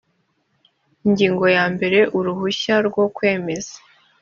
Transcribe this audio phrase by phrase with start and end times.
[1.05, 3.75] ingingo ya mbere uruhushya rwo kwemeza